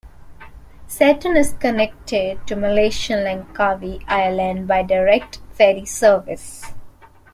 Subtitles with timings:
[0.87, 6.65] Satun is connected to Malaysian Langkawi Island by direct ferry service.